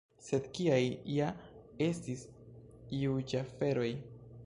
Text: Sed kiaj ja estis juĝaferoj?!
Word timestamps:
Sed 0.27 0.45
kiaj 0.59 0.79
ja 1.17 1.27
estis 1.89 2.25
juĝaferoj?! 3.05 3.91